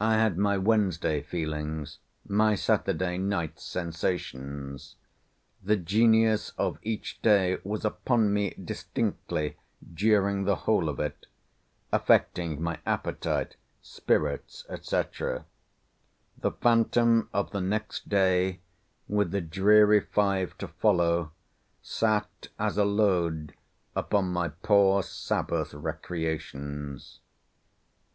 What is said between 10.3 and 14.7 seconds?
the whole of it, affecting my appetite, spirits,